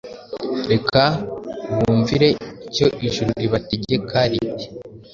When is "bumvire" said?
1.75-2.27